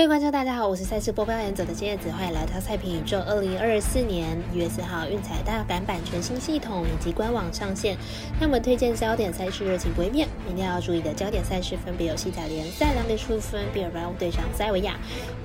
[0.00, 3.20] 各位观众，大家好，我是赛事播报员者的金叶子，欢迎来到赛评宇宙。
[3.20, 7.98] 二零二四年一月四号，运彩大改版全新系统以及官网上线。
[8.40, 10.26] 那么推荐焦点赛事热情不会变。
[10.46, 14.94] 明天要注意的焦点赛事分别有西甲联赛两点十五分，比尔巴鄂对上塞维亚；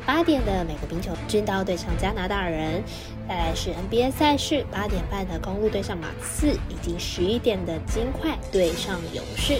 [0.06, 2.82] 八点的美国冰球军刀对上加拿大人；
[3.28, 9.60] 再来是 NBA 赛事八点半的公路对上马刺，以及十一点的金块对上勇士。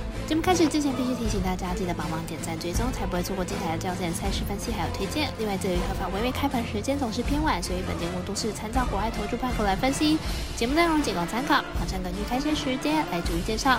[0.31, 5.29] 节目开始之前，必须提醒大家记得帮忙点赞、追踪，才不会错过精彩的焦点赛事分析还有推荐。
[5.37, 10.17] 另外，这于合法微微开盘时间总是偏晚，所以本节目都是参照国外投注盘口来分析。
[10.55, 13.77] 节目内容仅供参考，马上根据开赛时间来逐一介绍。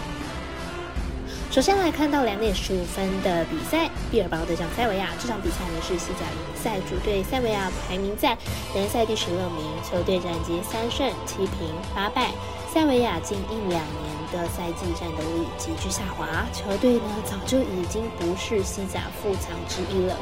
[1.50, 5.09] 首先来看到两点十五分的比赛，毕尔巴对上塞维亚。
[5.19, 8.37] 这场比赛呢是西甲联赛主队塞维亚排名在
[8.75, 12.31] 联赛第十六名，球队战绩三胜七平八败。
[12.70, 14.22] 塞维亚近一两年。
[14.33, 20.16] 的赛季战斗力急剧下滑，球队呢早就已经不是西甲富强之一了，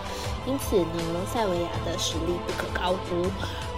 [0.46, 0.92] 因此呢，
[1.32, 3.30] 塞维亚的实力不可高估，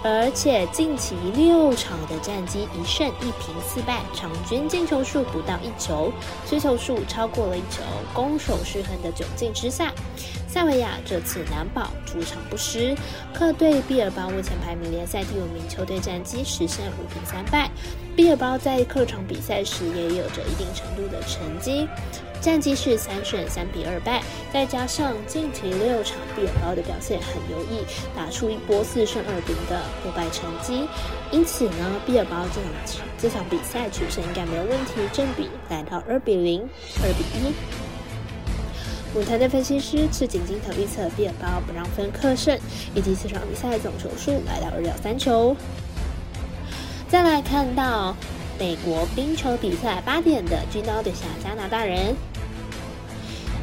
[0.03, 6.11] 而且近期六场的战绩一胜一平四败，场均进球数不到一球，
[6.49, 9.93] 失球数超过了一球，攻守失衡的窘境之下。
[10.47, 12.95] 塞维亚这次难保主场不失，
[13.33, 17.71] 客队毕尔巴目前排名联赛第五名，球队战绩十胜五平三败。
[18.15, 21.87] 毕尔巴在客场比赛时也有有着一定程度的成绩，
[22.39, 27.85] 战绩是三胜三比二败，再加上近期六场比尔包的表现很优异，
[28.15, 30.87] 打出一波四胜二平的不败成绩，
[31.31, 36.61] 因此呢，比尔包这场这场比赛取胜应该没有问题，正比来到二比零、
[37.01, 37.53] 二比一。
[39.15, 42.57] 舞台的分析师赤井金头预测比尔包不让分客胜，
[42.95, 45.55] 以及这场比赛总球数来到二点三球。
[47.07, 48.15] 再来看到
[48.59, 52.15] 美国冰球比赛八点的军刀对下加拿大人，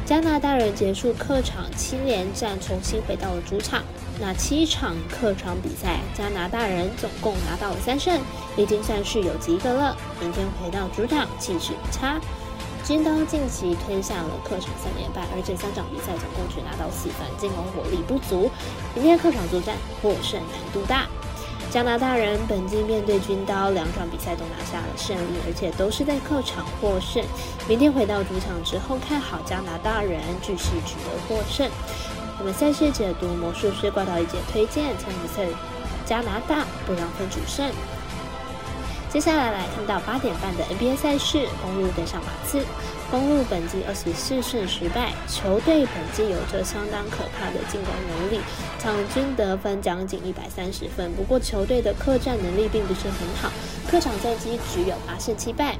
[0.05, 3.83] 加拿大人结束客场七连战，重新回到了主场。
[4.19, 8.19] 那七场客场比赛，加拿大人总共拿到了三胜，
[8.57, 9.97] 已经算是有及格了。
[10.19, 12.19] 明天回到主场，气势不差。
[12.83, 18.51] 军刀近期吞下了客场三连败，而且三场比赛总共只拿到四分，进攻火力不足。
[18.93, 21.07] 明天客场作战，获胜难度大。
[21.71, 27.23] 加拿大人本季面对军刀两场比赛都拿下了胜利，而且都是在客场获胜。
[27.65, 31.69] 明天回到主场之后，看好加拿大人继续取得获胜。
[32.39, 35.47] 我们赛事解读魔术师挂到一姐推荐，参比赛
[36.05, 37.65] 加拿大不让分主胜。
[39.11, 42.63] 接下来来看到八点半的 NBA 赛事，公路对上马刺。
[43.11, 48.39] 公路本季二十四胜十败，球队本季有着相当可怕的进攻能力，
[48.79, 51.11] 场均得分将近一百三十分。
[51.11, 53.51] 不过球队的客战能力并不是很好，
[53.85, 55.77] 客场战绩只有八胜七败。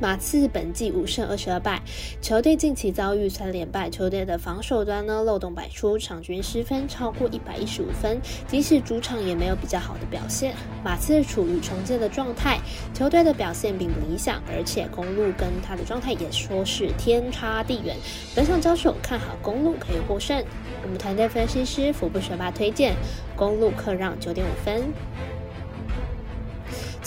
[0.00, 1.82] 马刺本季五胜二十二败，
[2.22, 10.54] 球队近期遭遇三连败，球队的防守端呢漏洞百出，场均失分超过一百一十五分，即使主场也没有比较好的表现。
[10.84, 12.60] 马刺处于重建的状态，
[12.94, 17.96] 球队的表现并不理想，而且公路跟他的状态也说是天差地远。
[18.36, 20.44] 本场交手看好公路可以获胜，
[20.84, 22.94] 我们团队分析师福布学霸推荐
[23.34, 24.92] 公路客让九点五分。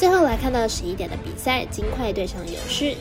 [0.02, 2.96] 最后来看到十一点的比赛，金块对上勇士。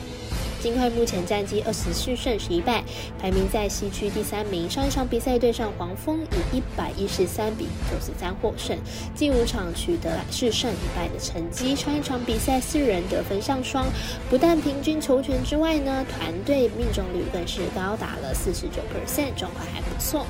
[0.61, 2.83] 金块目前战绩二十四胜十一败，
[3.19, 4.69] 排名在西区第三名。
[4.69, 8.77] 上一场比赛对上黄蜂，以一百一十三比九十三获胜，
[9.15, 11.75] 近五场取得了四胜一败的成绩。
[11.75, 13.87] 上一场比赛四人得分上双，
[14.29, 20.27] 不但平均球权之外呢，团队命中率更是高达了四十九 percent，状况还不错。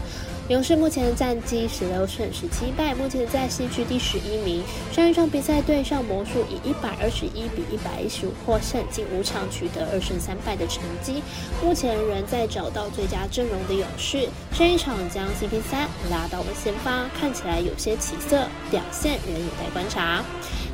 [0.51, 4.62] 勇士目前的战绩十六胜十七败，目前在西区第十一名。
[4.91, 11.23] 上一场比赛对上魔术，以一百二十一比一百一十五获胜，近五场取得二胜三败的成绩。
[11.64, 20.22] 目前仍在找到最佳阵容的勇士，上一场将 CP 三拉到了先发，看起来有些起色，表现仍有待观察。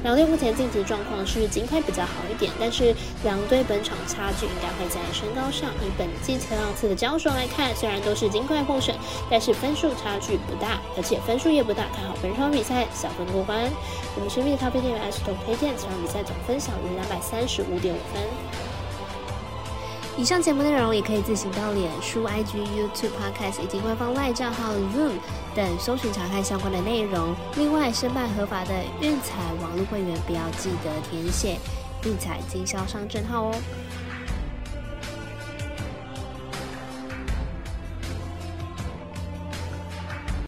[0.03, 5.69] 两队目前晋级状况是金块比较好一点，但是两队本场差距应该会在身高上。
[5.83, 8.95] 以本季前两次的交手来看，虽然都是金块获胜，
[9.29, 11.83] 但是分分数差距不大，而且分数也不大。
[11.93, 13.69] 看好本场比赛小分过关。
[14.15, 18.23] 我们神秘的咖啡店员 S 同推荐，此场比赛总分小于两百三十五点五分。
[20.15, 25.19] 以上节目内容也可以自行到脸书、IG、YouTube、Podcast 以及官方外账号 Zoom
[25.53, 27.35] 等搜寻查看相关的内容。
[27.57, 31.57] 另外，申办合法的运彩网络会员，不要记得填写
[32.05, 33.55] 运彩经销商证号哦。